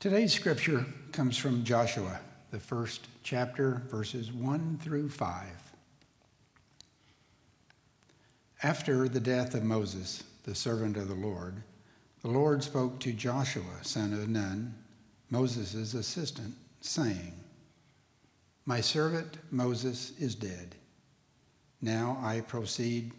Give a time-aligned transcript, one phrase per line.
[0.00, 2.20] Today's scripture comes from Joshua,
[2.52, 5.46] the first chapter, verses 1 through 5.
[8.62, 11.64] After the death of Moses, the servant of the Lord,
[12.22, 14.72] the Lord spoke to Joshua, son of Nun,
[15.30, 17.32] Moses' assistant, saying,
[18.66, 20.76] My servant Moses is dead.
[21.82, 23.10] Now I proceed,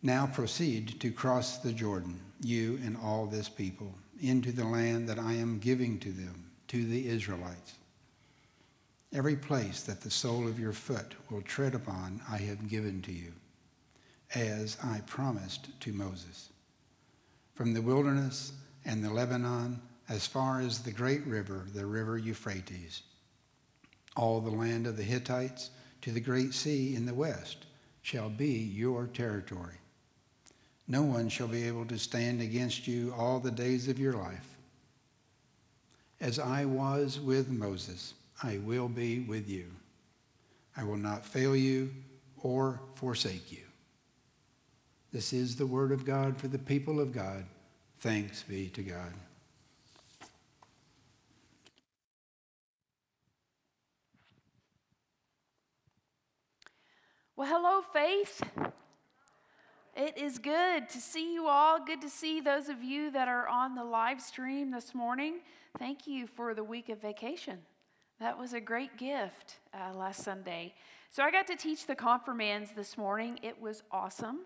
[0.00, 3.96] now proceed to cross the Jordan, you and all this people
[4.28, 7.74] into the land that I am giving to them, to the Israelites.
[9.12, 13.12] Every place that the sole of your foot will tread upon, I have given to
[13.12, 13.32] you,
[14.34, 16.50] as I promised to Moses.
[17.54, 18.52] From the wilderness
[18.84, 23.02] and the Lebanon, as far as the great river, the river Euphrates,
[24.16, 25.70] all the land of the Hittites
[26.02, 27.66] to the great sea in the west
[28.02, 29.78] shall be your territory.
[30.86, 34.56] No one shall be able to stand against you all the days of your life.
[36.20, 39.66] As I was with Moses, I will be with you.
[40.76, 41.90] I will not fail you
[42.42, 43.58] or forsake you.
[45.12, 47.44] This is the word of God for the people of God.
[48.00, 49.12] Thanks be to God.
[57.36, 58.42] Well, hello, Faith.
[59.96, 61.78] It is good to see you all.
[61.78, 65.36] Good to see those of you that are on the live stream this morning.
[65.78, 67.58] Thank you for the week of vacation.
[68.18, 70.74] That was a great gift uh, last Sunday.
[71.10, 73.38] So I got to teach the confirmands this morning.
[73.40, 74.40] It was awesome.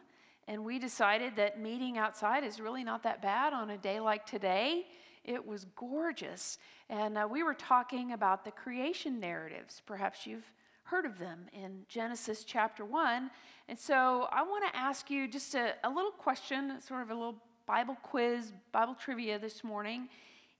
[0.46, 4.26] And we decided that meeting outside is really not that bad on a day like
[4.26, 4.84] today.
[5.24, 6.58] It was gorgeous.
[6.91, 9.80] And uh, we were talking about the creation narratives.
[9.86, 10.52] Perhaps you've
[10.91, 13.31] heard of them in Genesis chapter 1.
[13.69, 17.14] And so I want to ask you just a, a little question, sort of a
[17.14, 20.09] little Bible quiz, Bible trivia this morning.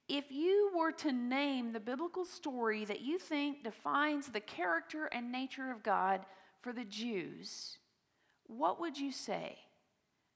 [0.07, 5.33] If you were to name the biblical story that you think defines the character and
[5.33, 6.27] nature of God
[6.61, 7.79] for the Jews,
[8.47, 9.57] what would you say?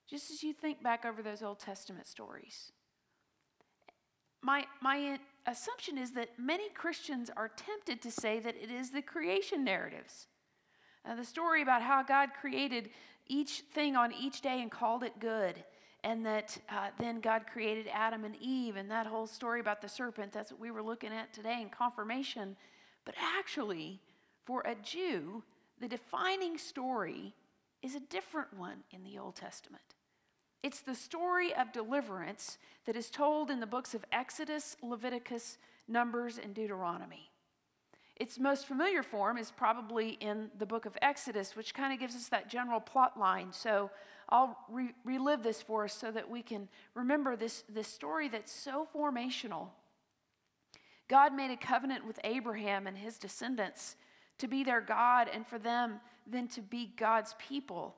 [0.09, 2.73] Just as you think back over those Old Testament stories.
[4.43, 9.03] My, my assumption is that many Christians are tempted to say that it is the
[9.03, 10.27] creation narratives.
[11.05, 12.91] Uh, the story about how God created
[13.27, 15.63] each thing on each day and called it good,
[16.05, 19.89] and that uh, then God created Adam and Eve, and that whole story about the
[19.89, 22.57] serpent, that's what we were looking at today in confirmation.
[23.05, 24.01] But actually,
[24.45, 25.43] for a Jew,
[25.81, 27.35] the defining story
[27.83, 29.83] is a different one in the Old Testament.
[30.63, 35.59] It's the story of deliverance that is told in the books of Exodus, Leviticus,
[35.89, 37.31] Numbers, and Deuteronomy.
[38.17, 42.15] Its most familiar form is probably in the book of Exodus, which kind of gives
[42.15, 43.49] us that general plot line.
[43.53, 43.91] So
[44.29, 48.53] I'll re- relive this for us so that we can remember this, this story that's
[48.53, 49.69] so formational.
[51.09, 53.97] God made a covenant with Abraham and his descendants
[54.39, 57.97] to be their God and for them then to be God's people.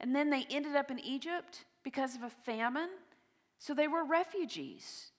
[0.00, 2.88] And then they ended up in Egypt because of a famine.
[3.60, 5.12] So they were refugees.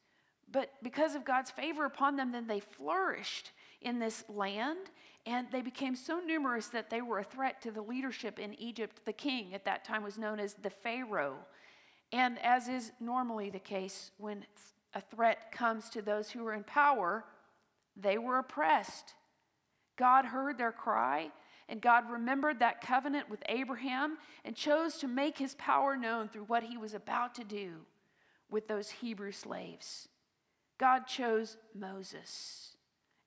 [0.51, 3.51] But because of God's favor upon them, then they flourished
[3.81, 4.91] in this land
[5.25, 9.00] and they became so numerous that they were a threat to the leadership in Egypt.
[9.06, 11.38] The king at that time was known as the Pharaoh.
[12.11, 14.44] And as is normally the case when
[14.94, 17.23] a threat comes to those who are in power,
[17.95, 19.13] they were oppressed.
[19.95, 21.31] God heard their cry
[21.69, 26.45] and God remembered that covenant with Abraham and chose to make his power known through
[26.45, 27.72] what he was about to do
[28.50, 30.07] with those Hebrew slaves.
[30.77, 32.75] God chose Moses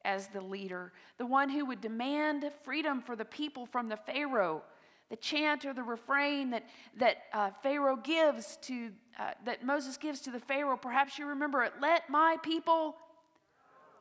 [0.05, 4.63] as the leader, the one who would demand freedom for the people from the Pharaoh.
[5.11, 6.65] The chant or the refrain that,
[6.99, 11.65] that uh, Pharaoh gives to, uh, that Moses gives to the Pharaoh, perhaps you remember
[11.65, 12.95] it let my people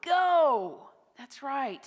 [0.06, 0.88] go.
[1.18, 1.84] That's right.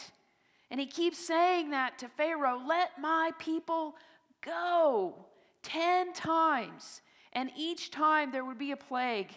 [0.73, 3.95] And he keeps saying that to Pharaoh let my people
[4.41, 5.27] go
[5.65, 7.03] 10 times.
[7.35, 9.29] And each time there would be a plague.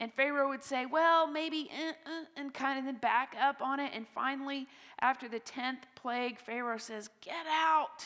[0.00, 3.78] And Pharaoh would say, well, maybe, uh, uh, and kind of then back up on
[3.78, 3.92] it.
[3.94, 4.66] And finally,
[5.00, 8.04] after the 10th plague, Pharaoh says, Get out.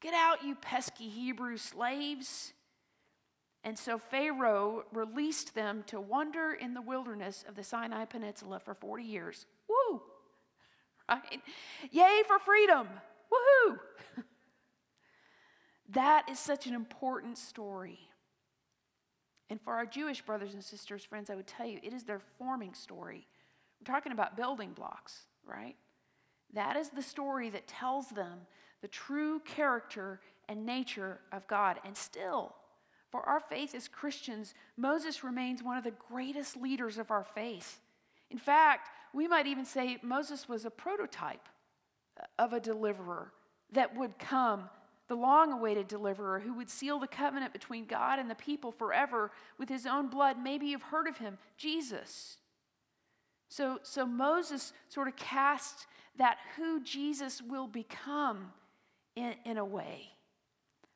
[0.00, 2.54] Get out, you pesky Hebrew slaves.
[3.62, 8.72] And so Pharaoh released them to wander in the wilderness of the Sinai Peninsula for
[8.72, 9.44] 40 years.
[11.08, 11.40] Right?
[11.90, 12.88] Yay for freedom!
[13.32, 13.78] Woohoo!
[15.90, 17.98] that is such an important story.
[19.50, 22.18] And for our Jewish brothers and sisters, friends, I would tell you, it is their
[22.18, 23.26] forming story.
[23.80, 25.76] We're talking about building blocks, right?
[26.52, 28.40] That is the story that tells them
[28.82, 31.78] the true character and nature of God.
[31.84, 32.54] And still,
[33.10, 37.80] for our faith as Christians, Moses remains one of the greatest leaders of our faith.
[38.30, 41.48] In fact, we might even say Moses was a prototype
[42.38, 43.32] of a deliverer
[43.72, 44.68] that would come,
[45.08, 49.30] the long awaited deliverer who would seal the covenant between God and the people forever
[49.58, 50.36] with his own blood.
[50.42, 52.36] Maybe you've heard of him, Jesus.
[53.48, 55.86] So, so Moses sort of cast
[56.16, 58.52] that who Jesus will become
[59.16, 60.10] in, in a way.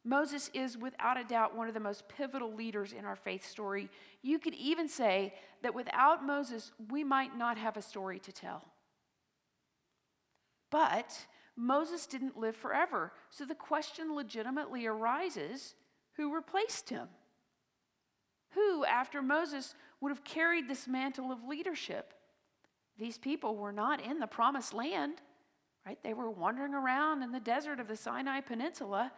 [0.05, 3.89] Moses is without a doubt one of the most pivotal leaders in our faith story.
[4.21, 8.65] You could even say that without Moses, we might not have a story to tell.
[10.71, 11.27] But
[11.57, 13.13] Moses didn't live forever.
[13.31, 15.75] So the question legitimately arises
[16.17, 17.09] who replaced him?
[18.55, 22.13] Who, after Moses, would have carried this mantle of leadership?
[22.99, 25.15] These people were not in the promised land,
[25.87, 25.99] right?
[26.03, 29.13] They were wandering around in the desert of the Sinai Peninsula.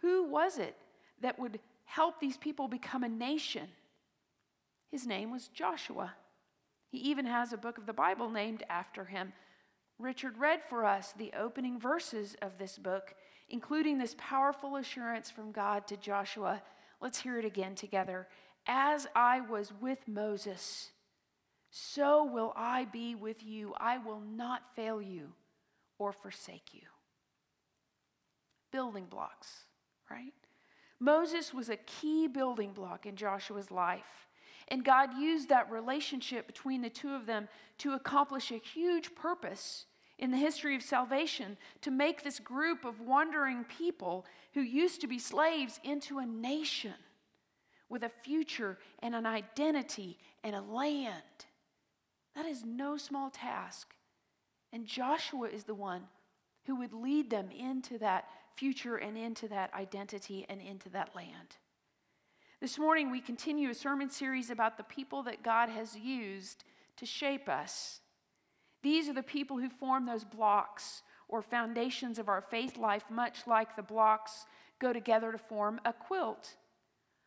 [0.00, 0.76] Who was it
[1.20, 3.68] that would help these people become a nation?
[4.90, 6.14] His name was Joshua.
[6.90, 9.32] He even has a book of the Bible named after him.
[9.98, 13.14] Richard read for us the opening verses of this book,
[13.48, 16.62] including this powerful assurance from God to Joshua.
[17.00, 18.28] Let's hear it again together.
[18.66, 20.90] As I was with Moses,
[21.70, 23.74] so will I be with you.
[23.78, 25.32] I will not fail you
[25.98, 26.82] or forsake you.
[28.70, 29.64] Building blocks,
[30.10, 30.32] right?
[31.00, 34.26] Moses was a key building block in Joshua's life.
[34.68, 39.86] And God used that relationship between the two of them to accomplish a huge purpose
[40.18, 45.06] in the history of salvation to make this group of wandering people who used to
[45.06, 46.94] be slaves into a nation
[47.88, 51.22] with a future and an identity and a land.
[52.34, 53.94] That is no small task.
[54.72, 56.02] And Joshua is the one
[56.66, 58.26] who would lead them into that
[58.58, 61.56] future and into that identity and into that land.
[62.60, 66.64] This morning, we continue a sermon series about the people that God has used
[66.96, 68.00] to shape us.
[68.82, 73.46] These are the people who form those blocks or foundations of our faith life, much
[73.46, 74.46] like the blocks
[74.80, 76.56] go together to form a quilt.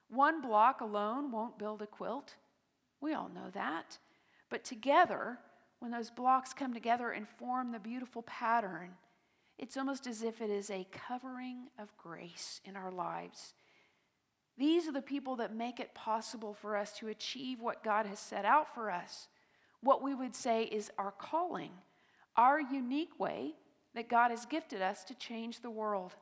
[0.09, 2.35] One block alone won't build a quilt.
[2.99, 3.97] We all know that.
[4.49, 5.37] But together,
[5.79, 8.91] when those blocks come together and form the beautiful pattern,
[9.61, 13.53] it's almost as if it is a covering of grace in our lives.
[14.57, 18.19] These are the people that make it possible for us to achieve what God has
[18.19, 19.27] set out for us,
[19.81, 21.71] what we would say is our calling,
[22.35, 23.53] our unique way
[23.95, 26.15] that God has gifted us to change the world.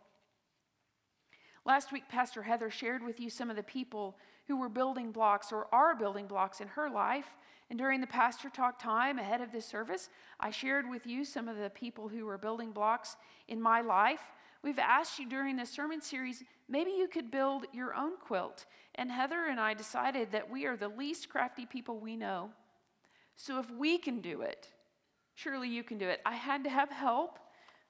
[1.65, 5.51] Last week, Pastor Heather shared with you some of the people who were building blocks
[5.51, 7.27] or are building blocks in her life.
[7.69, 11.47] And during the pastor talk time ahead of this service, I shared with you some
[11.47, 13.15] of the people who were building blocks
[13.47, 14.21] in my life.
[14.63, 18.65] We've asked you during this sermon series, maybe you could build your own quilt.
[18.95, 22.49] And Heather and I decided that we are the least crafty people we know.
[23.35, 24.67] So if we can do it,
[25.35, 26.21] surely you can do it.
[26.25, 27.39] I had to have help,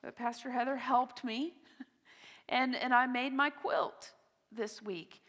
[0.03, 1.53] but Pastor Heather helped me.
[2.49, 4.11] and, and I made my quilt
[4.51, 5.21] this week.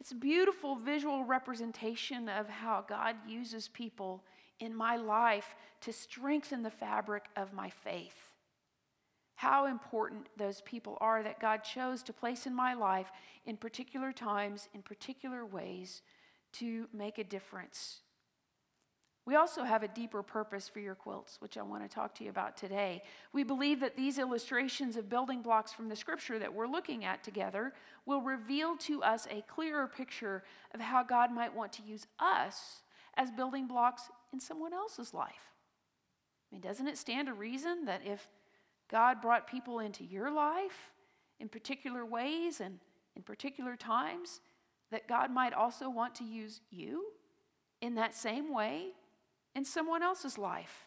[0.00, 4.24] It's a beautiful visual representation of how God uses people
[4.58, 8.32] in my life to strengthen the fabric of my faith.
[9.34, 13.10] How important those people are that God chose to place in my life
[13.44, 16.00] in particular times, in particular ways,
[16.54, 18.00] to make a difference
[19.26, 22.24] we also have a deeper purpose for your quilts, which I want to talk to
[22.24, 23.02] you about today.
[23.32, 27.22] We believe that these illustrations of building blocks from the scripture that we're looking at
[27.22, 27.74] together
[28.06, 30.42] will reveal to us a clearer picture
[30.74, 32.82] of how God might want to use us
[33.14, 35.52] as building blocks in someone else's life.
[36.50, 38.26] I mean, doesn't it stand to reason that if
[38.90, 40.92] God brought people into your life
[41.38, 42.78] in particular ways and
[43.14, 44.40] in particular times,
[44.90, 47.04] that God might also want to use you
[47.80, 48.88] in that same way
[49.54, 50.86] in someone else's life.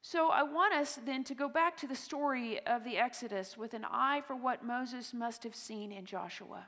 [0.00, 3.72] So I want us then to go back to the story of the Exodus with
[3.72, 6.66] an eye for what Moses must have seen in Joshua.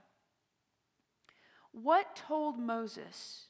[1.73, 3.47] What told Moses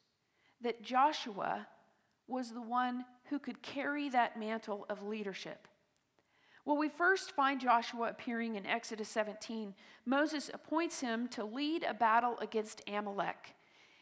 [0.62, 1.66] that Joshua
[2.26, 5.68] was the one who could carry that mantle of leadership?
[6.64, 9.74] Well, we first find Joshua appearing in Exodus 17.
[10.06, 13.54] Moses appoints him to lead a battle against Amalek.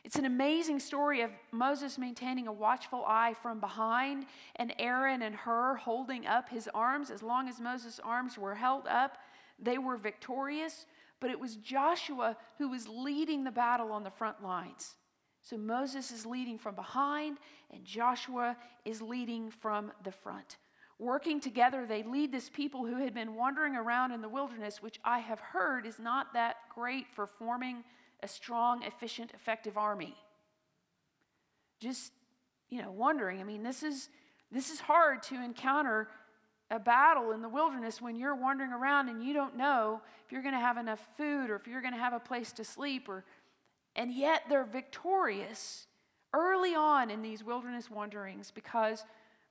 [0.04, 5.35] It's an amazing story of Moses maintaining a watchful eye from behind and Aaron and
[5.35, 7.11] Hur holding up his arms.
[7.11, 9.18] As long as Moses' arms were held up,
[9.61, 10.87] they were victorious.
[11.21, 14.97] But it was Joshua who was leading the battle on the front lines.
[15.40, 17.38] So Moses is leading from behind,
[17.73, 20.56] and Joshua is leading from the front.
[20.99, 25.00] Working together, they lead this people who had been wandering around in the wilderness, which
[25.04, 27.82] I have heard is not that great for forming
[28.23, 30.17] a strong, efficient, effective army.
[31.81, 32.12] Just,
[32.71, 33.41] you know, wondering.
[33.41, 34.09] I mean, this is
[34.52, 36.09] this is hard to encounter
[36.71, 40.43] a battle in the wilderness when you're wandering around and you don't know if you're
[40.43, 43.09] going to have enough food or if you're going to have a place to sleep
[43.09, 43.25] or
[43.95, 45.87] and yet they're victorious
[46.35, 49.05] early on in these wilderness wanderings because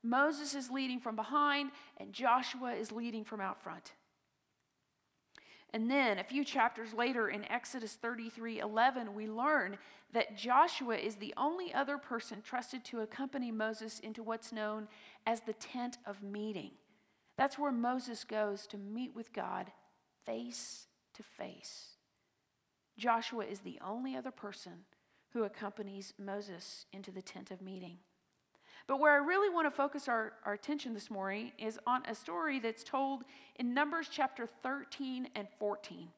[0.04, 3.94] Moses is leading from behind and Joshua is leading from out front.
[5.74, 9.78] And then a few chapters later in Exodus 33 11, we learn
[10.14, 14.90] that Joshua is the only other person trusted to accompany Moses into what's known
[15.26, 16.72] as the tent of meeting.
[17.38, 19.72] That's where Moses goes to meet with God
[20.26, 21.96] face to face.
[22.98, 24.86] Joshua is the only other person
[25.34, 27.98] who accompanies Moses into the tent of meeting.
[28.92, 32.14] But where I really want to focus our, our attention this morning is on a
[32.14, 33.24] story that's told
[33.56, 36.10] in Numbers chapter 13 and 14.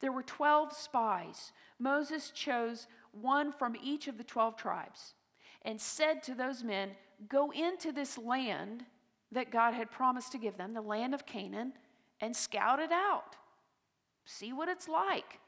[0.00, 1.52] There were 12 spies.
[1.78, 5.14] Moses chose one from each of the 12 tribes
[5.62, 6.96] and said to those men,
[7.28, 8.86] Go into this land
[9.30, 11.74] that God had promised to give them, the land of Canaan,
[12.20, 13.36] and scout it out.
[14.24, 15.38] See what it's like.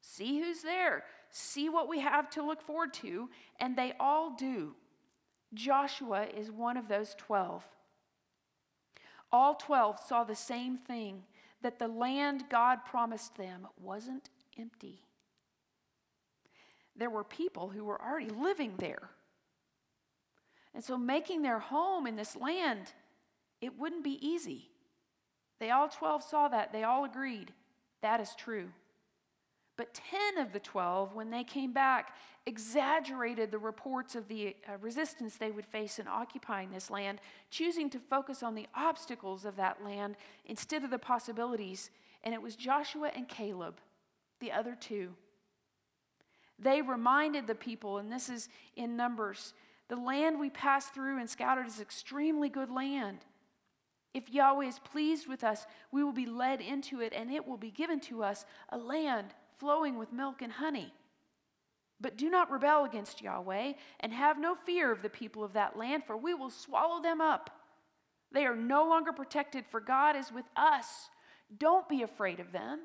[0.00, 1.04] See who's there.
[1.28, 3.28] See what we have to look forward to.
[3.60, 4.74] And they all do.
[5.54, 7.64] Joshua is one of those 12.
[9.30, 11.22] All 12 saw the same thing
[11.62, 15.02] that the land God promised them wasn't empty.
[16.96, 19.10] There were people who were already living there.
[20.74, 22.92] And so making their home in this land,
[23.60, 24.70] it wouldn't be easy.
[25.60, 26.72] They all 12 saw that.
[26.72, 27.52] They all agreed
[28.02, 28.68] that is true.
[29.76, 32.14] But 10 of the 12, when they came back,
[32.46, 37.20] exaggerated the reports of the uh, resistance they would face in occupying this land,
[37.50, 41.90] choosing to focus on the obstacles of that land instead of the possibilities.
[42.24, 43.80] And it was Joshua and Caleb,
[44.40, 45.10] the other two.
[46.58, 49.54] They reminded the people, and this is in Numbers
[49.92, 53.18] the land we passed through and scouted is extremely good land.
[54.14, 57.58] If Yahweh is pleased with us, we will be led into it, and it will
[57.58, 60.94] be given to us a land flowing with milk and honey.
[62.02, 65.78] But do not rebel against Yahweh, and have no fear of the people of that
[65.78, 67.50] land, for we will swallow them up.
[68.32, 71.08] They are no longer protected, for God is with us.
[71.56, 72.80] Don't be afraid of them.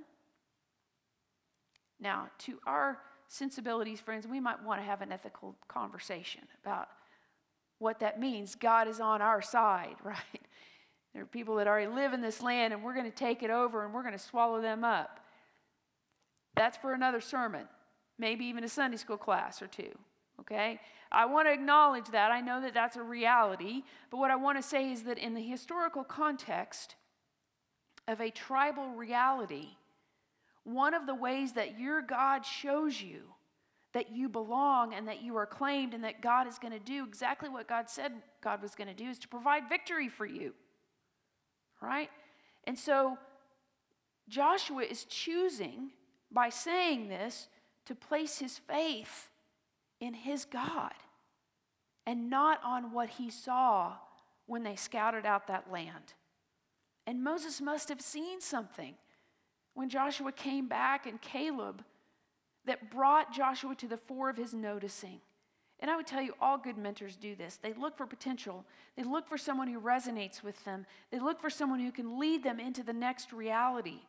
[2.00, 6.88] Now, to our sensibilities, friends, we might want to have an ethical conversation about
[7.80, 8.56] what that means.
[8.56, 10.18] God is on our side, right?
[11.14, 13.50] There are people that already live in this land, and we're going to take it
[13.50, 15.20] over and we're going to swallow them up.
[16.56, 17.68] That's for another sermon,
[18.18, 19.92] maybe even a Sunday school class or two.
[20.40, 20.80] Okay?
[21.12, 22.32] I want to acknowledge that.
[22.32, 23.84] I know that that's a reality.
[24.12, 26.96] But what I want to say is that in the historical context
[28.08, 29.70] of a tribal reality,
[30.64, 33.22] one of the ways that your God shows you
[33.94, 37.04] that you belong and that you are claimed and that God is going to do
[37.04, 40.54] exactly what God said God was going to do is to provide victory for you.
[41.82, 42.10] Right?
[42.66, 43.18] And so
[44.30, 45.92] Joshua is choosing
[46.32, 47.48] by saying this
[47.88, 49.30] to place his faith
[50.00, 50.94] in his God
[52.06, 53.94] and not on what he saw
[54.46, 56.14] when they scouted out that land.
[57.06, 58.96] And Moses must have seen something
[59.74, 61.84] when Joshua came back and Caleb
[62.66, 65.22] that brought Joshua to the fore of his noticing.
[65.80, 67.58] And I would tell you, all good mentors do this.
[67.58, 68.66] They look for potential,
[68.96, 72.44] they look for someone who resonates with them, they look for someone who can lead
[72.44, 74.00] them into the next reality.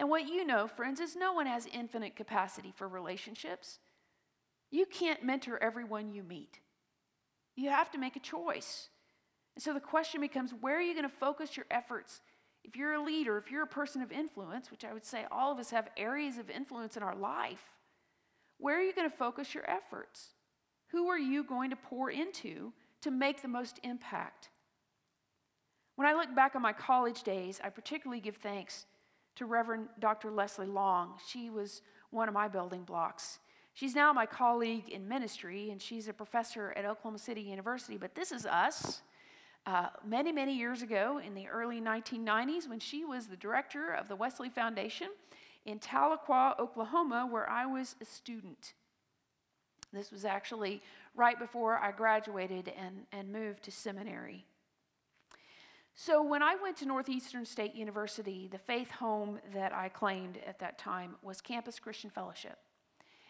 [0.00, 3.78] And what you know, friends, is no one has infinite capacity for relationships.
[4.70, 6.58] You can't mentor everyone you meet.
[7.54, 8.88] You have to make a choice.
[9.54, 12.22] And so the question becomes where are you going to focus your efforts?
[12.64, 15.52] If you're a leader, if you're a person of influence, which I would say all
[15.52, 17.64] of us have areas of influence in our life,
[18.56, 20.28] where are you going to focus your efforts?
[20.92, 24.48] Who are you going to pour into to make the most impact?
[25.96, 28.86] When I look back on my college days, I particularly give thanks
[29.36, 30.30] to Reverend Dr.
[30.30, 31.14] Leslie Long.
[31.26, 33.38] She was one of my building blocks.
[33.74, 37.96] She's now my colleague in ministry, and she's a professor at Oklahoma City University.
[37.96, 39.02] But this is us.
[39.66, 44.08] Uh, many, many years ago, in the early 1990s, when she was the director of
[44.08, 45.08] the Wesley Foundation
[45.64, 48.74] in Tahlequah, Oklahoma, where I was a student.
[49.92, 50.82] This was actually
[51.14, 54.46] right before I graduated and, and moved to seminary.
[56.02, 60.58] So, when I went to Northeastern State University, the faith home that I claimed at
[60.60, 62.56] that time was Campus Christian Fellowship.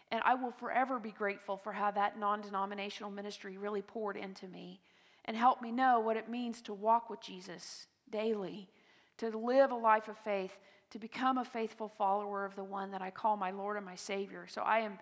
[0.09, 4.47] And I will forever be grateful for how that non denominational ministry really poured into
[4.47, 4.79] me
[5.25, 8.69] and helped me know what it means to walk with Jesus daily,
[9.17, 10.57] to live a life of faith,
[10.91, 13.95] to become a faithful follower of the one that I call my Lord and my
[13.95, 14.47] Savior.
[14.47, 14.97] So, I am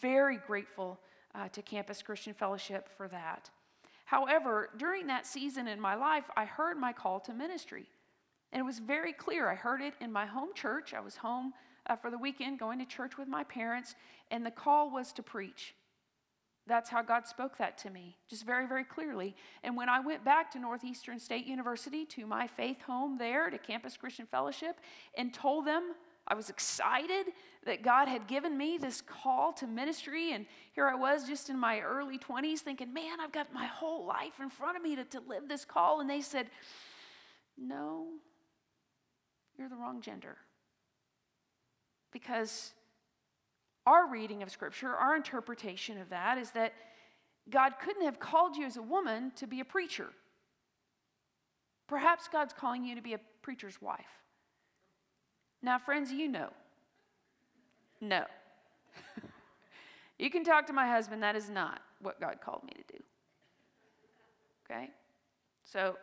[0.00, 0.98] very grateful
[1.36, 3.48] uh, to Campus Christian Fellowship for that.
[4.12, 7.86] However, during that season in my life, I heard my call to ministry.
[8.52, 9.48] And it was very clear.
[9.48, 10.92] I heard it in my home church.
[10.92, 11.54] I was home
[11.88, 13.94] uh, for the weekend going to church with my parents,
[14.30, 15.74] and the call was to preach.
[16.66, 19.34] That's how God spoke that to me, just very, very clearly.
[19.64, 23.56] And when I went back to Northeastern State University, to my faith home there, to
[23.56, 24.78] Campus Christian Fellowship,
[25.16, 25.94] and told them
[26.26, 27.26] I was excited
[27.64, 30.32] that God had given me this call to ministry.
[30.32, 34.06] And here I was just in my early 20s thinking, man, I've got my whole
[34.06, 36.00] life in front of me to, to live this call.
[36.00, 36.46] And they said,
[37.58, 38.06] no,
[39.58, 40.36] you're the wrong gender.
[42.12, 42.72] Because
[43.86, 46.72] our reading of Scripture, our interpretation of that is that
[47.50, 50.10] God couldn't have called you as a woman to be a preacher.
[51.88, 54.21] Perhaps God's calling you to be a preacher's wife.
[55.62, 56.50] Now, friends, you know.
[58.00, 58.24] No.
[60.18, 63.02] you can talk to my husband, that is not what God called me to do.
[64.64, 64.90] Okay?
[65.64, 65.96] So,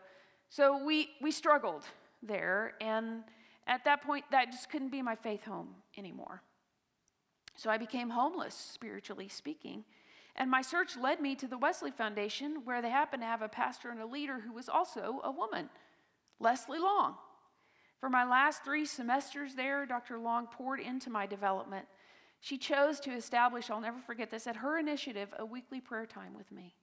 [0.50, 1.84] so we, we struggled
[2.24, 3.24] there, and
[3.68, 6.42] at that point, that just couldn't be my faith home anymore.
[7.56, 9.84] So I became homeless, spiritually speaking.
[10.38, 13.50] And my search led me to the Wesley Foundation, where they happened to have a
[13.50, 15.70] pastor and a leader who was also a woman,
[16.40, 17.16] Leslie Long.
[18.00, 20.18] For my last three semesters there, Dr.
[20.18, 21.86] Long poured into my development.
[22.40, 26.34] She chose to establish, I'll never forget this, at her initiative, a weekly prayer time
[26.38, 26.76] with me.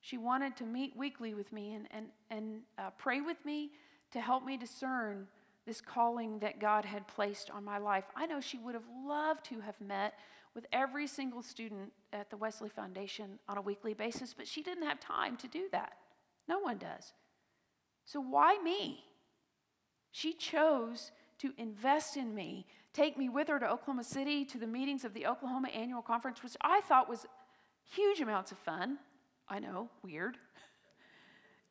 [0.00, 3.72] She wanted to meet weekly with me and, and, and uh, pray with me
[4.12, 5.28] to help me discern
[5.66, 8.04] this calling that God had placed on my life.
[8.16, 10.14] I know she would have loved to have met
[10.54, 14.86] with every single student at the Wesley Foundation on a weekly basis, but she didn't
[14.86, 15.92] have time to do that.
[16.48, 17.12] No one does.
[18.04, 19.04] So why me?
[20.12, 24.66] She chose to invest in me, take me with her to Oklahoma City to the
[24.66, 27.26] meetings of the Oklahoma Annual Conference, which I thought was
[27.90, 28.98] huge amounts of fun.
[29.48, 30.36] I know, weird.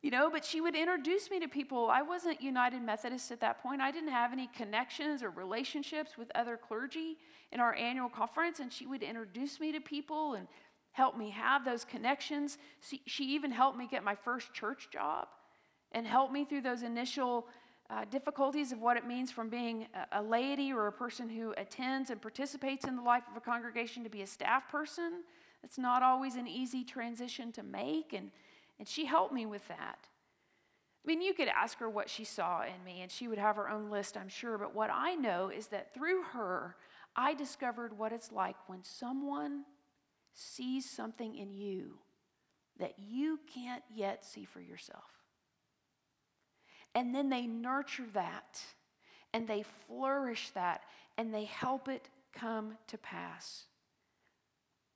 [0.04, 1.88] You know, but she would introduce me to people.
[1.88, 3.80] I wasn't United Methodist at that point.
[3.80, 7.18] I didn't have any connections or relationships with other clergy
[7.52, 10.48] in our annual conference, and she would introduce me to people and
[10.90, 12.58] help me have those connections.
[13.06, 15.28] She, even helped me get my first church job
[15.92, 17.46] and helped me through those initial
[17.92, 21.52] uh, difficulties of what it means from being a, a laity or a person who
[21.56, 25.22] attends and participates in the life of a congregation to be a staff person.
[25.62, 28.30] It's not always an easy transition to make, and
[28.78, 30.08] and she helped me with that.
[31.04, 33.56] I mean, you could ask her what she saw in me, and she would have
[33.56, 34.58] her own list, I'm sure.
[34.58, 36.76] But what I know is that through her,
[37.14, 39.64] I discovered what it's like when someone
[40.34, 41.98] sees something in you
[42.78, 45.21] that you can't yet see for yourself.
[46.94, 48.60] And then they nurture that,
[49.32, 50.82] and they flourish that,
[51.16, 53.64] and they help it come to pass.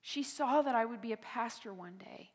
[0.03, 2.31] She saw that I would be a pastor one day.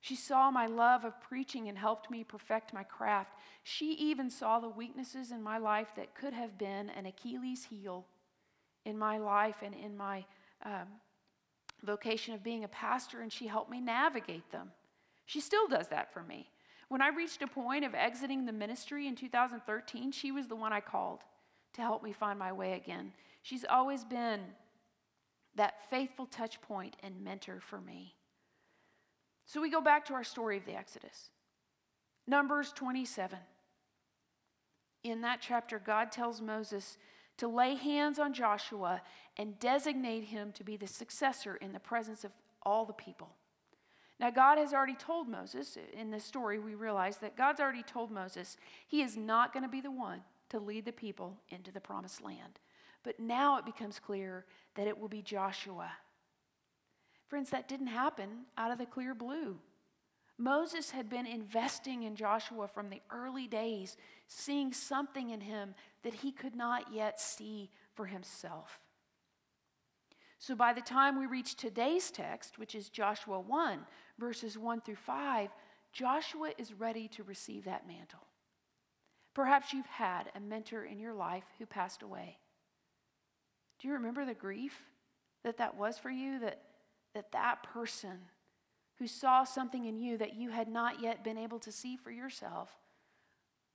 [0.00, 3.32] She saw my love of preaching and helped me perfect my craft.
[3.62, 8.06] She even saw the weaknesses in my life that could have been an Achilles heel
[8.86, 10.24] in my life and in my
[10.64, 10.86] um,
[11.82, 14.70] vocation of being a pastor, and she helped me navigate them.
[15.26, 16.48] She still does that for me.
[16.90, 20.72] When I reached a point of exiting the ministry in 2013, she was the one
[20.72, 21.20] I called
[21.74, 23.12] to help me find my way again.
[23.42, 24.40] She's always been
[25.54, 28.16] that faithful touch point and mentor for me.
[29.46, 31.30] So we go back to our story of the Exodus.
[32.26, 33.38] Numbers 27.
[35.04, 36.98] In that chapter, God tells Moses
[37.36, 39.00] to lay hands on Joshua
[39.36, 42.32] and designate him to be the successor in the presence of
[42.64, 43.36] all the people.
[44.20, 48.12] Now, God has already told Moses, in this story, we realize that God's already told
[48.12, 48.56] Moses
[48.86, 52.22] he is not going to be the one to lead the people into the promised
[52.22, 52.60] land.
[53.02, 55.90] But now it becomes clear that it will be Joshua
[57.30, 59.56] Friends, that didn't happen out of the clear blue.
[60.36, 66.12] Moses had been investing in Joshua from the early days, seeing something in him that
[66.12, 68.80] he could not yet see for himself.
[70.40, 73.80] So by the time we reach today's text, which is Joshua 1,
[74.18, 75.50] verses 1 through 5,
[75.92, 78.26] Joshua is ready to receive that mantle.
[79.34, 82.38] Perhaps you've had a mentor in your life who passed away.
[83.78, 84.82] Do you remember the grief
[85.44, 86.40] that that was for you?
[86.40, 86.62] That
[87.14, 88.18] that that person
[88.98, 92.10] who saw something in you that you had not yet been able to see for
[92.10, 92.70] yourself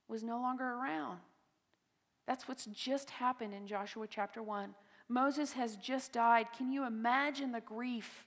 [0.07, 1.19] was no longer around.
[2.27, 4.73] That's what's just happened in Joshua chapter 1.
[5.07, 6.47] Moses has just died.
[6.57, 8.25] Can you imagine the grief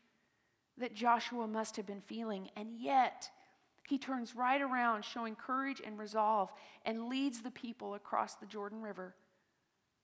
[0.77, 2.51] that Joshua must have been feeling?
[2.57, 3.31] And yet,
[3.89, 6.53] he turns right around, showing courage and resolve,
[6.85, 9.15] and leads the people across the Jordan River.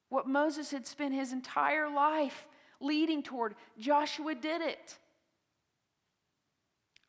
[0.09, 2.47] What Moses had spent his entire life
[2.79, 3.55] leading toward.
[3.79, 4.97] Joshua did it.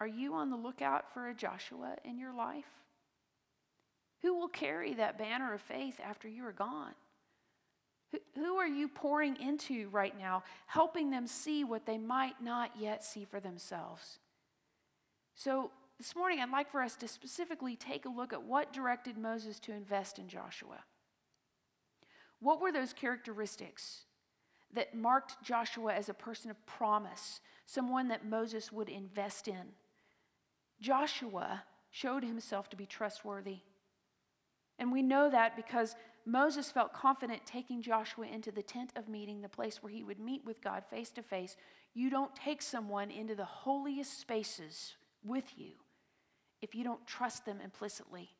[0.00, 2.66] Are you on the lookout for a Joshua in your life?
[4.22, 6.94] Who will carry that banner of faith after you are gone?
[8.34, 13.04] Who are you pouring into right now, helping them see what they might not yet
[13.04, 14.18] see for themselves?
[15.34, 19.16] So, this morning, I'd like for us to specifically take a look at what directed
[19.16, 20.84] Moses to invest in Joshua.
[22.38, 24.04] What were those characteristics
[24.74, 29.72] that marked Joshua as a person of promise, someone that Moses would invest in?
[30.80, 33.60] Joshua showed himself to be trustworthy.
[34.78, 35.96] And we know that because
[36.28, 40.18] Moses felt confident taking Joshua into the tent of meeting, the place where he would
[40.18, 41.56] meet with God face to face.
[41.94, 45.74] You don't take someone into the holiest spaces with you
[46.60, 48.30] if you don't trust them implicitly.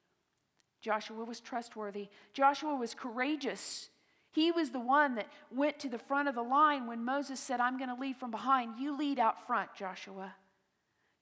[0.80, 2.08] Joshua was trustworthy.
[2.32, 3.88] Joshua was courageous.
[4.32, 7.60] He was the one that went to the front of the line when Moses said,
[7.60, 8.80] I'm going to lead from behind.
[8.80, 10.34] You lead out front, Joshua.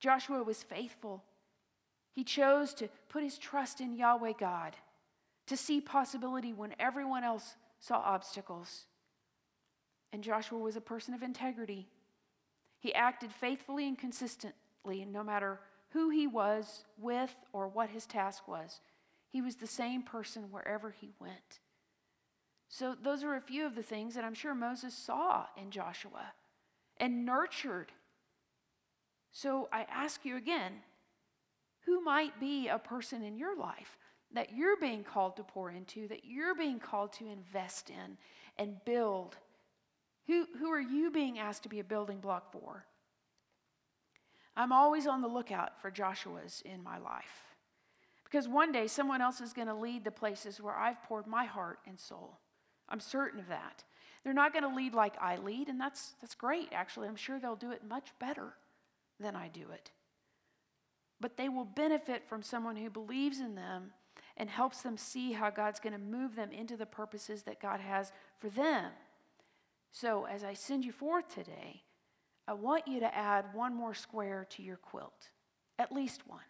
[0.00, 1.24] Joshua was faithful.
[2.11, 4.77] He chose to put his trust in Yahweh God
[5.46, 8.87] to see possibility when everyone else saw obstacles.
[10.12, 11.88] And Joshua was a person of integrity.
[12.78, 18.48] He acted faithfully and consistently, no matter who he was with or what his task
[18.48, 18.80] was.
[19.28, 21.61] He was the same person wherever he went.
[22.68, 26.33] So, those are a few of the things that I'm sure Moses saw in Joshua
[26.96, 27.92] and nurtured.
[29.30, 30.72] So, I ask you again
[31.85, 33.96] who might be a person in your life
[34.35, 38.18] that you're being called to pour into, that you're being called to invest in
[38.59, 39.37] and build?
[40.27, 42.85] Who, who are you being asked to be a building block for?
[44.57, 47.55] I'm always on the lookout for Joshua's in my life.
[48.25, 51.44] Because one day someone else is going to lead the places where I've poured my
[51.44, 52.38] heart and soul.
[52.88, 53.85] I'm certain of that.
[54.23, 57.09] They're not going to lead like I lead, and that's, that's great, actually.
[57.09, 58.55] I'm sure they'll do it much better
[59.20, 59.90] than I do it.
[61.20, 63.92] But they will benefit from someone who believes in them
[64.37, 67.81] and helps them see how God's going to move them into the purposes that God
[67.81, 68.90] has for them.
[69.92, 71.83] So, as I send you forth today,
[72.49, 75.31] I want you to add one more square to your quilt,
[75.79, 76.40] at least one.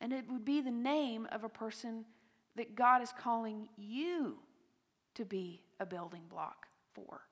[0.00, 2.04] And it would be the name of a person
[2.56, 4.38] that God is calling you
[5.14, 7.22] to be a building block for.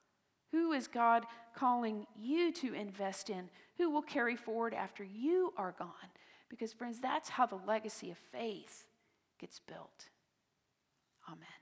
[0.52, 1.24] Who is God
[1.54, 3.48] calling you to invest in?
[3.78, 5.88] Who will carry forward after you are gone?
[6.48, 8.84] Because, friends, that's how the legacy of faith
[9.38, 10.08] gets built.
[11.28, 11.55] Amen.